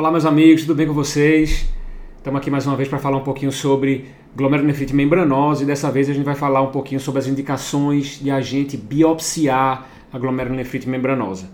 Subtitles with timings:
[0.00, 1.68] Olá, meus amigos, tudo bem com vocês?
[2.16, 6.08] Estamos aqui mais uma vez para falar um pouquinho sobre glomerulonefrite membranosa e dessa vez
[6.08, 10.88] a gente vai falar um pouquinho sobre as indicações de a gente biopsiar a glomerulonefrite
[10.88, 11.50] membranosa.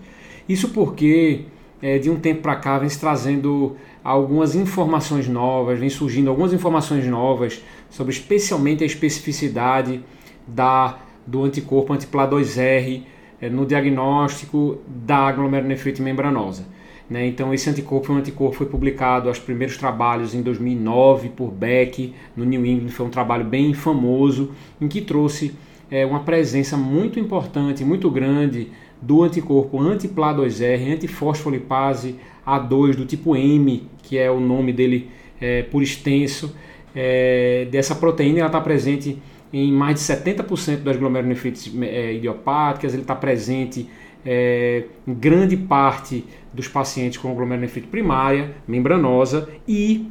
[0.47, 1.41] Isso porque
[1.81, 6.53] é, de um tempo para cá vem se trazendo algumas informações novas, vem surgindo algumas
[6.53, 10.01] informações novas sobre especialmente a especificidade
[10.47, 13.03] da, do anticorpo anti-PLA2R
[13.41, 16.76] é, no diagnóstico da glomerulonefrite membranosa.
[17.09, 17.27] Né?
[17.27, 22.43] Então, esse anticorpo, um anticorpo foi publicado, os primeiros trabalhos em 2009 por Beck no
[22.43, 25.53] New England, foi um trabalho bem famoso, em que trouxe
[25.89, 28.69] é, uma presença muito importante, muito grande
[29.01, 32.15] do anticorpo anti-PLA2R, antifosfolipase
[32.45, 36.55] A2 do tipo M, que é o nome dele é, por extenso,
[36.95, 39.17] é, dessa proteína, ela está presente
[39.53, 43.87] em mais de 70% das glomerulonefrites é, idiopáticas, ele está presente
[44.25, 46.25] é, em grande parte
[46.57, 50.09] dos pacientes com glomerulonefrite primária, membranosa, e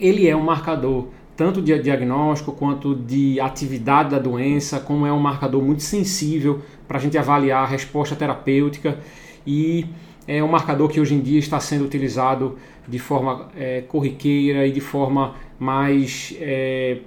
[0.00, 5.20] ele é um marcador tanto de diagnóstico quanto de atividade da doença, como é um
[5.20, 8.98] marcador muito sensível para a gente avaliar a resposta terapêutica
[9.46, 9.86] e
[10.26, 14.72] é um marcador que hoje em dia está sendo utilizado de forma é, corriqueira e
[14.72, 16.98] de forma mais, é,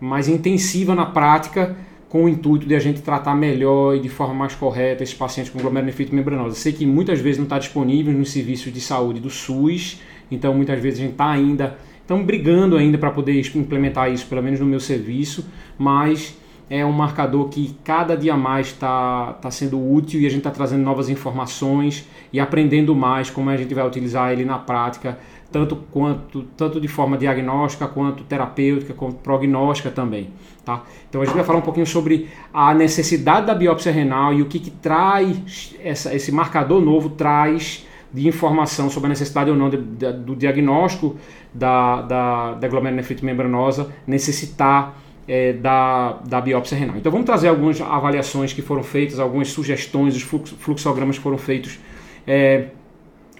[0.00, 1.76] mais intensiva na prática
[2.12, 5.50] com o intuito de a gente tratar melhor e de forma mais correta esses pacientes
[5.50, 6.54] com glomerulonefrite membranosa.
[6.54, 9.98] Sei que muitas vezes não está disponível nos serviços de saúde do SUS,
[10.30, 14.42] então muitas vezes a gente está ainda, estamos brigando ainda para poder implementar isso, pelo
[14.42, 15.46] menos no meu serviço,
[15.78, 16.36] mas
[16.74, 20.50] é um marcador que cada dia mais está tá sendo útil e a gente está
[20.50, 25.18] trazendo novas informações e aprendendo mais como a gente vai utilizar ele na prática,
[25.50, 30.30] tanto, quanto, tanto de forma diagnóstica, quanto terapêutica, quanto prognóstica também.
[30.64, 30.82] Tá?
[31.10, 34.46] Então a gente vai falar um pouquinho sobre a necessidade da biópsia renal e o
[34.46, 39.68] que, que traz, essa, esse marcador novo traz de informação sobre a necessidade ou não
[39.68, 41.16] de, de, do diagnóstico
[41.52, 46.96] da, da, da glomerulonefrite membranosa necessitar é, da, da biópsia renal.
[46.96, 51.78] Então vamos trazer algumas avaliações que foram feitas, algumas sugestões, os fluxogramas que foram feitos
[52.26, 52.66] é,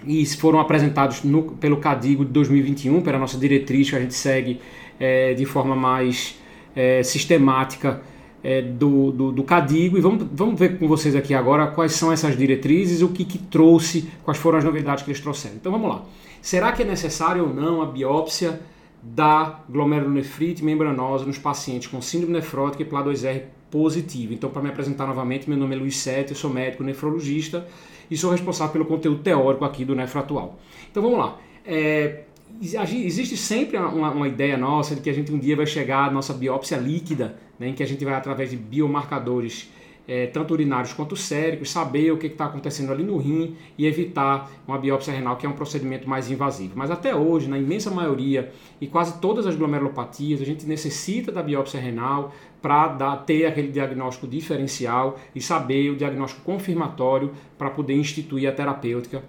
[0.05, 4.59] e foram apresentados no, pelo CADIGO de 2021, pela nossa diretriz que a gente segue
[4.99, 6.37] é, de forma mais
[6.75, 8.01] é, sistemática
[8.43, 9.97] é, do, do, do, CADIGO.
[9.97, 13.37] E vamos, vamos ver com vocês aqui agora quais são essas diretrizes, o que, que
[13.37, 15.55] trouxe, quais foram as novidades que eles trouxeram.
[15.55, 16.03] Então vamos lá.
[16.41, 18.59] Será que é necessário ou não a biópsia
[19.03, 24.33] da glomerulonefrite membranosa nos pacientes com síndrome nefrótica e PLA2R positivo.
[24.33, 27.67] Então, para me apresentar novamente, meu nome é Luiz Sete, eu sou médico nefrologista
[28.09, 30.59] e sou responsável pelo conteúdo teórico aqui do Nefro Atual.
[30.89, 31.37] Então, vamos lá.
[31.65, 32.21] É,
[32.61, 36.11] existe sempre uma, uma, ideia nossa de que a gente um dia vai chegar à
[36.11, 39.69] nossa biópsia líquida, né, em que a gente vai, através de biomarcadores
[40.07, 44.51] é, tanto urinários quanto séricos, saber o que está acontecendo ali no rim e evitar
[44.67, 46.73] uma biópsia renal, que é um procedimento mais invasivo.
[46.75, 51.41] Mas até hoje, na imensa maioria e quase todas as glomerulopatias, a gente necessita da
[51.41, 58.47] biópsia renal para ter aquele diagnóstico diferencial e saber o diagnóstico confirmatório para poder instituir
[58.47, 59.23] a terapêutica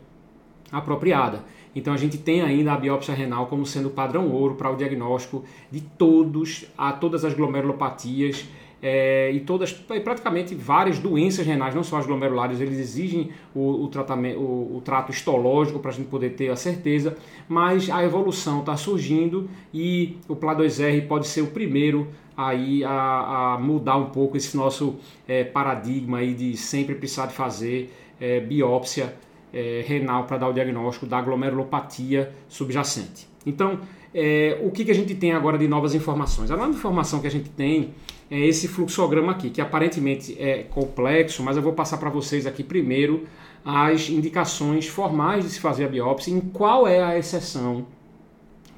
[0.71, 1.45] apropriada.
[1.75, 4.77] Então a gente tem ainda a biópsia renal como sendo o padrão ouro para o
[4.77, 8.47] diagnóstico de todos, a todas as glomerulopatias
[8.87, 13.89] é, e todas, praticamente várias doenças renais, não só as glomerulares, eles exigem o, o
[13.89, 17.17] tratamento, o, o, trato histológico para a gente poder ter a certeza,
[17.49, 23.59] mas a evolução está surgindo e o PLA2R pode ser o primeiro aí a, a
[23.59, 24.97] mudar um pouco esse nosso
[25.27, 27.91] é, paradigma aí de sempre precisar de fazer
[28.21, 29.15] é, biópsia
[29.51, 33.33] é, renal para dar o diagnóstico da glomerulopatia subjacente.
[33.47, 33.81] Então,
[34.15, 36.51] é, o que, que a gente tem agora de novas informações?
[36.51, 37.95] A nova informação que a gente tem
[38.31, 42.63] é esse fluxograma aqui, que aparentemente é complexo, mas eu vou passar para vocês aqui
[42.63, 43.25] primeiro
[43.65, 47.87] as indicações formais de se fazer a biópsia, em qual é a exceção,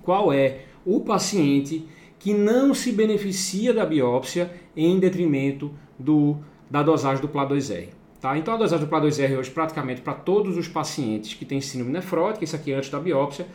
[0.03, 1.87] qual é o paciente
[2.19, 6.37] que não se beneficia da biópsia em detrimento do,
[6.71, 7.88] da dosagem do PLA2R.
[8.26, 8.37] Tá?
[8.37, 12.45] Então a dosagem do PLA2R hoje praticamente para todos os pacientes que têm síndrome nefrótica,
[12.45, 13.47] isso aqui é antes da biópsia,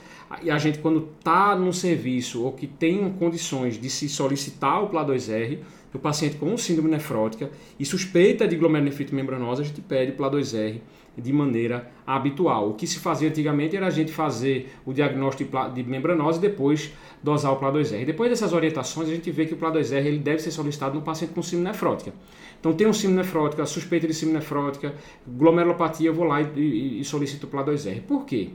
[0.41, 4.89] e a gente quando está no serviço ou que tem condições de se solicitar o
[4.89, 5.59] PLA2R,
[5.93, 10.79] o paciente com síndrome nefrótica e suspeita de glomerulonefrite membranosa, a gente pede PLA2R
[11.17, 12.69] de maneira habitual.
[12.69, 16.91] O que se fazia antigamente era a gente fazer o diagnóstico de membranose e depois
[17.21, 18.05] dosar o PLA2R.
[18.05, 21.33] Depois dessas orientações, a gente vê que o PLA2R ele deve ser solicitado no paciente
[21.33, 22.13] com síndrome nefrótica.
[22.59, 24.93] Então, tem um síndrome nefrótica, suspeita de síndrome nefrótica,
[25.27, 28.01] glomerulopatia, eu vou lá e, e, solicito o PLA2R.
[28.01, 28.49] Por quê?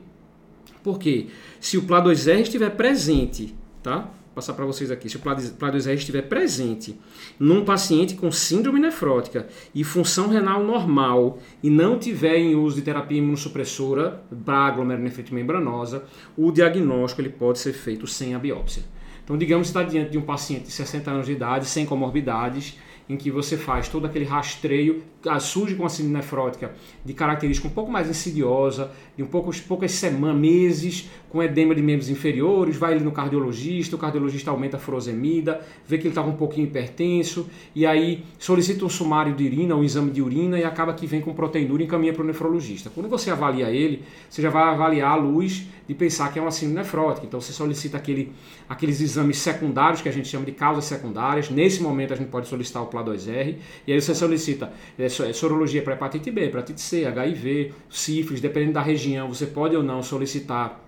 [0.82, 1.26] Porque
[1.61, 4.11] se o PLA2R estiver presente, tá?
[4.37, 5.09] Passar para vocês aqui.
[5.09, 7.00] Se o PLA2R estiver presente
[7.41, 12.83] num paciente com síndrome nefrótica e função renal normal e não tiver em uso de
[12.83, 16.05] terapia imunossupressora para glomerulonefrite membranosa,
[16.37, 18.85] o diagnóstico ele pode ser feito sem a biópsia.
[19.25, 22.79] Então, digamos que está diante de um paciente de 60 anos de idade, sem comorbidades,
[23.08, 25.03] em que você faz todo aquele rastreio,
[25.41, 26.73] surge com a síndrome nefrótica
[27.05, 31.82] de característica um pouco mais insidiosa, de um pouco, poucas semanas, meses, com edema de
[31.82, 36.29] membros inferiores, vai ali no cardiologista, o cardiologista aumenta a furosemida, vê que ele estava
[36.29, 40.64] um pouquinho hipertenso, e aí solicita um sumário de urina, um exame de urina, e
[40.64, 42.91] acaba que vem com proteinúria e encaminha para o nefrologista.
[42.91, 46.50] Quando você avalia ele, você já vai avaliar a luz de pensar que é uma
[46.50, 47.27] síndrome nefrótica.
[47.27, 48.33] Então você solicita aquele,
[48.69, 51.50] aqueles exames secundários que a gente chama de causas secundárias.
[51.50, 53.56] Nesse momento a gente pode solicitar o PLA2R,
[53.87, 58.75] e aí você solicita é, é sorologia para hepatite B, hepatite C, HIV, sífilis, dependendo
[58.75, 60.81] da região, você pode ou não solicitar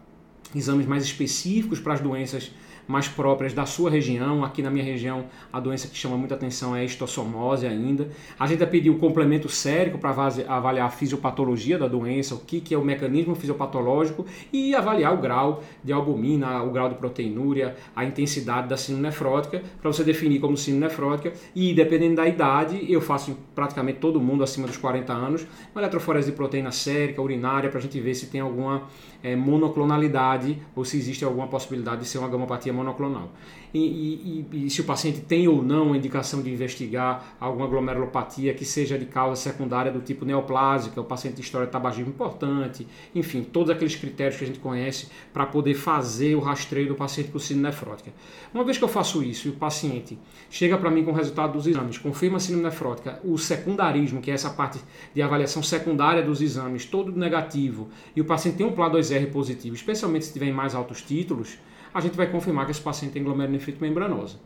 [0.54, 2.50] exames mais específicos para as doenças
[2.88, 4.42] mais próprias da sua região.
[4.42, 8.08] Aqui na minha região, a doença que chama muita atenção é a estossomose ainda.
[8.38, 12.60] A gente vai pedir o complemento sérico para avaliar a fisiopatologia da doença, o que,
[12.60, 17.76] que é o mecanismo fisiopatológico e avaliar o grau de albumina, o grau de proteinúria,
[17.94, 21.32] a intensidade da síndrome nefrótica, para você definir como síndrome nefrótica.
[21.54, 25.82] E dependendo da idade, eu faço em praticamente todo mundo acima dos 40 anos, uma
[25.82, 28.84] eletroforese de proteína sérica, urinária, para a gente ver se tem alguma
[29.22, 33.30] é, monoclonalidade ou se existe alguma possibilidade de ser uma gamopatia monoclonal.
[33.72, 38.54] E, e, e, se o paciente tem ou não a indicação de investigar alguma glomerulopatia
[38.54, 42.86] que seja de causa secundária do tipo neoplásica, o paciente de história de tabagismo importante,
[43.14, 47.30] enfim, todos aqueles critérios que a gente conhece para poder fazer o rastreio do paciente
[47.30, 48.10] com síndrome nefrótica.
[48.54, 51.52] Uma vez que eu faço isso e o paciente chega para mim com o resultado
[51.52, 54.80] dos exames, confirma a síndrome nefrótica, o secundarismo, que é essa parte
[55.14, 60.24] de avaliação secundária dos exames, todo negativo, e o paciente tem um PLA2R positivo, especialmente
[60.24, 61.58] se tiver em mais altos títulos,
[61.98, 64.36] a gente vai confirmar que esse paciente tem glomerulonefrite membranosa.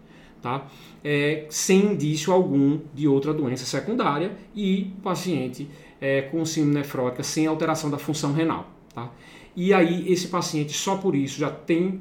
[0.41, 0.67] Tá?
[1.05, 5.69] É, sem indício algum de outra doença secundária e paciente
[6.01, 8.69] é, com síndrome nefrótica sem alteração da função renal.
[8.93, 9.11] Tá?
[9.55, 12.01] E aí esse paciente só por isso já tem,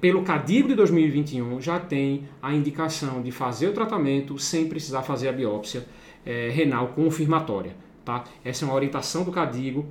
[0.00, 5.28] pelo CADIGO de 2021, já tem a indicação de fazer o tratamento sem precisar fazer
[5.28, 5.84] a biópsia
[6.24, 7.74] é, renal confirmatória.
[8.04, 8.22] Tá?
[8.44, 9.86] Essa é uma orientação do CADIGO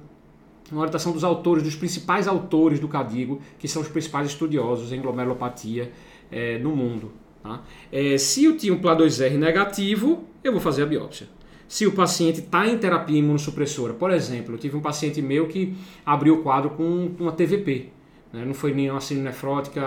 [0.72, 5.02] uma orientação dos autores, dos principais autores do Cadigo, que são os principais estudiosos em
[5.02, 5.92] glomerulopatia
[6.32, 7.12] é, no mundo.
[7.42, 7.62] Tá?
[7.92, 11.28] É, se eu tinha um PLA2R negativo, eu vou fazer a biópsia.
[11.68, 15.76] Se o paciente está em terapia imunossupressora, por exemplo, eu tive um paciente meu que
[16.06, 17.90] abriu o quadro com uma TVP,
[18.32, 18.46] né?
[18.46, 19.82] não foi nenhuma síndrome nefrótica,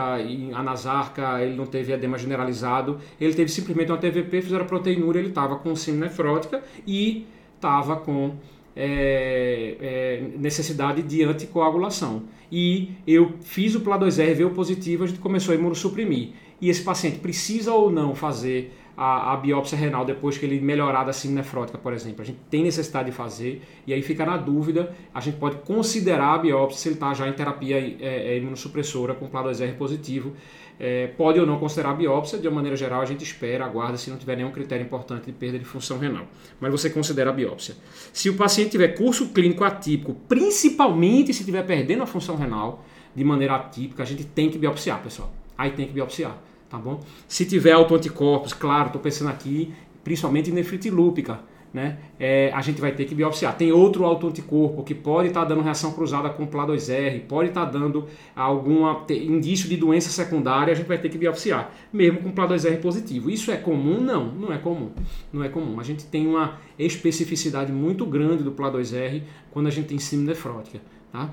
[0.55, 5.57] anasarca, ele não teve edema generalizado, ele teve simplesmente uma TVP, fizeram proteinúria, ele estava
[5.57, 7.27] com síndrome nefrótica e
[7.57, 8.37] estava com
[8.77, 12.25] é, é, necessidade de anticoagulação.
[12.53, 16.31] E eu fiz o PLA2R, veio positivo, a gente começou a imunossuprimir.
[16.61, 21.05] E esse paciente precisa ou não fazer a, a, biópsia renal depois que ele melhorar
[21.05, 22.23] da síndrome nefrótica, por exemplo.
[22.23, 26.35] A gente tem necessidade de fazer e aí fica na dúvida, a gente pode considerar
[26.35, 30.35] a biópsia se ele está já em terapia é, é, imunossupressora com PLA2R positivo.
[30.79, 33.97] É, pode ou não considerar a biópsia, de uma maneira geral a gente espera, aguarda
[33.97, 36.27] se não tiver nenhum critério importante de perda de função renal.
[36.61, 37.75] Mas você considera a biópsia.
[38.13, 42.85] Se o paciente tiver curso clínico atípico, principalmente se estiver perdendo a função renal
[43.15, 45.33] de maneira atípica, a gente tem que biopsiar, pessoal.
[45.57, 47.01] Aí tem que biopsiar, tá bom?
[47.29, 49.73] Se tiver autoanticorpos, claro, estou pensando aqui
[50.03, 51.41] principalmente em nefrite lúpica
[51.77, 53.55] né, é, a gente vai ter que biopsiar.
[53.55, 57.71] Tem outro autoanticorpo que pode estar tá dando reação cruzada com PLA2R, pode estar tá
[57.71, 62.81] dando algum indício de doença secundária, a gente vai ter que biopsiar, mesmo com PLA2R
[62.81, 63.31] positivo.
[63.31, 64.01] Isso é comum?
[64.01, 64.91] Não, não é comum.
[65.31, 65.79] Não é comum.
[65.79, 70.81] A gente tem uma especificidade muito grande do PLA2R quando a gente tem síndrome nefrótica.
[71.13, 71.31] Tá?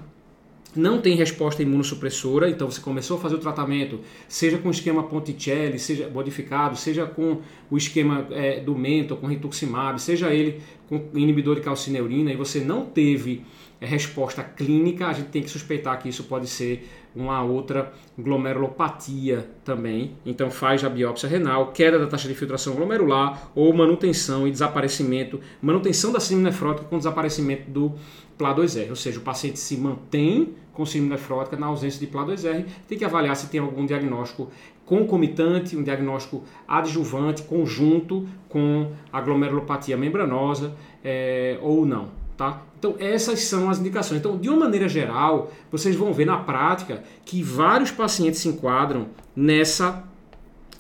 [0.75, 5.03] Não tem resposta imunossupressora, então você começou a fazer o tratamento, seja com o esquema
[5.03, 11.09] Ponticelli, seja modificado, seja com o esquema é, do Mento, com rituximab, seja ele com
[11.13, 13.43] inibidor de calcineurina, e você não teve
[13.79, 19.50] é, resposta clínica, a gente tem que suspeitar que isso pode ser uma outra glomerulopatia
[19.63, 20.15] também.
[20.25, 25.39] Então faz a biópsia renal, queda da taxa de filtração glomerular ou manutenção e desaparecimento,
[25.62, 27.93] manutenção da síndrome nefrótica com desaparecimento do
[28.38, 32.98] PLA2R, ou seja, o paciente se mantém com síndrome nefrótica na ausência de PLA2R, tem
[32.98, 34.50] que avaliar se tem algum diagnóstico
[34.86, 42.22] concomitante, um diagnóstico adjuvante, conjunto com a glomerulopatia membranosa é, ou não.
[42.35, 42.63] Tá?
[42.79, 44.19] Então, essas são as indicações.
[44.19, 49.07] Então, de uma maneira geral, vocês vão ver na prática que vários pacientes se enquadram
[49.35, 50.03] nessa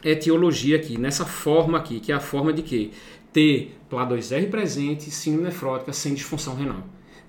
[0.03, 2.89] etiologia aqui, nessa forma aqui, que é a forma de quê?
[3.31, 6.83] Ter PLA2R presente, síndrome nefrótica sem disfunção renal.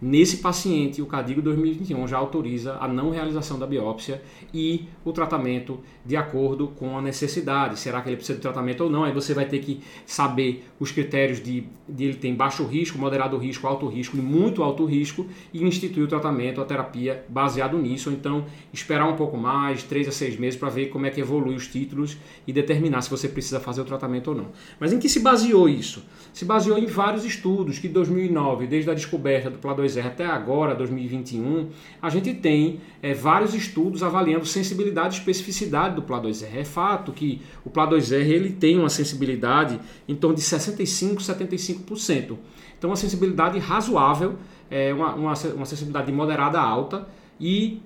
[0.07, 4.21] Nesse paciente, o CADIGO 2021 já autoriza a não realização da biópsia
[4.53, 7.79] e o tratamento de acordo com a necessidade.
[7.79, 9.05] Será que ele precisa de tratamento ou não?
[9.05, 13.39] Aí você vai ter que saber os critérios de, de ele tem baixo risco, moderado
[13.39, 18.11] risco, alto risco e muito alto risco e instituir o tratamento, a terapia baseado nisso.
[18.11, 18.45] Ou então
[18.75, 21.67] esperar um pouco mais, três a seis meses, para ver como é que evolui os
[21.67, 24.49] títulos e determinar se você precisa fazer o tratamento ou não.
[24.79, 26.05] Mas em que se baseou isso?
[26.31, 29.57] Se baseou em vários estudos que 2009, desde a descoberta do
[29.95, 31.71] PLA2 até agora, 2021,
[32.01, 36.57] a gente tem é, vários estudos avaliando sensibilidade e especificidade do PLA2R.
[36.57, 42.37] É fato que o PLA2R ele tem uma sensibilidade em torno de 65%, 75%.
[42.79, 44.37] Então, uma sensibilidade razoável,
[44.71, 47.07] é uma, uma, uma sensibilidade moderada alta
[47.41, 47.81] e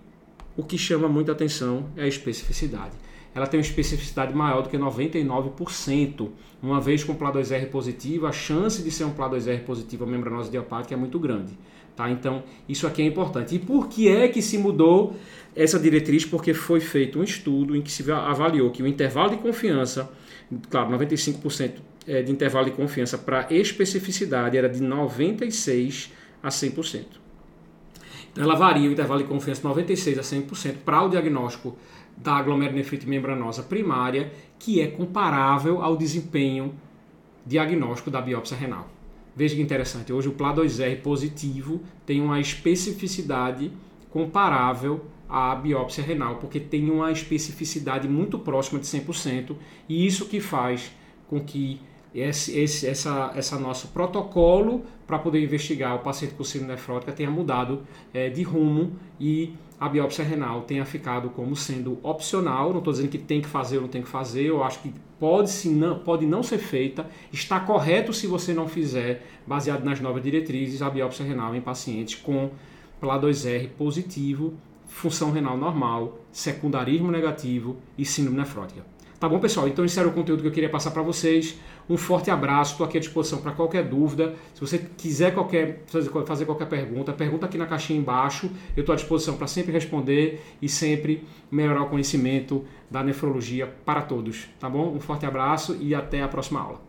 [0.56, 3.07] o que chama muita atenção é a especificidade
[3.38, 6.28] ela tem uma especificidade maior do que 99%.
[6.60, 10.92] Uma vez com PLA2R positivo, a chance de ser um PLA2R positivo a membranose idiopática
[10.92, 11.56] é muito grande.
[11.94, 12.10] Tá?
[12.10, 13.54] Então, isso aqui é importante.
[13.54, 15.16] E por que é que se mudou
[15.54, 16.24] essa diretriz?
[16.24, 20.10] Porque foi feito um estudo em que se avaliou que o intervalo de confiança,
[20.68, 21.74] claro, 95%
[22.08, 26.10] é, de intervalo de confiança para especificidade era de 96%
[26.42, 27.04] a 100%.
[28.32, 31.76] Então, ela varia o intervalo de confiança de 96% a 100% para o diagnóstico
[32.22, 36.74] da glomerulonefrite membranosa primária, que é comparável ao desempenho
[37.46, 38.88] diagnóstico da biópsia renal.
[39.34, 43.70] Veja que interessante, hoje o PLA2R positivo tem uma especificidade
[44.10, 49.54] comparável à biópsia renal, porque tem uma especificidade muito próxima de 100%,
[49.88, 50.90] e isso que faz
[51.28, 51.80] com que
[52.18, 57.30] esse, esse essa, essa nosso protocolo para poder investigar o paciente com síndrome nefrótica tenha
[57.30, 57.82] mudado
[58.12, 63.10] é, de rumo e a biópsia renal tenha ficado como sendo opcional, não estou dizendo
[63.10, 65.98] que tem que fazer ou não tem que fazer, eu acho que pode, se não,
[66.00, 70.90] pode não ser feita, está correto se você não fizer, baseado nas novas diretrizes, a
[70.90, 72.50] biópsia renal em pacientes com
[73.00, 74.54] PLA2R positivo,
[74.86, 78.84] função renal normal, secundarismo negativo e síndrome nefrótica.
[79.18, 79.66] Tá bom, pessoal?
[79.66, 81.58] Então esse era o conteúdo que eu queria passar para vocês.
[81.90, 84.36] Um forte abraço, estou aqui à disposição para qualquer dúvida.
[84.54, 85.82] Se você quiser qualquer,
[86.24, 88.48] fazer qualquer pergunta, pergunta aqui na caixinha embaixo.
[88.76, 94.02] Eu estou à disposição para sempre responder e sempre melhorar o conhecimento da nefrologia para
[94.02, 94.48] todos.
[94.60, 94.94] Tá bom?
[94.94, 96.87] Um forte abraço e até a próxima aula.